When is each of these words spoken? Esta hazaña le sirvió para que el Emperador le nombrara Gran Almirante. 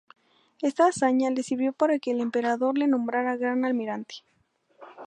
Esta 0.63 0.87
hazaña 0.87 1.29
le 1.29 1.43
sirvió 1.43 1.73
para 1.73 1.99
que 1.99 2.09
el 2.09 2.21
Emperador 2.21 2.75
le 2.75 2.87
nombrara 2.87 3.35
Gran 3.37 3.65
Almirante. 3.65 4.23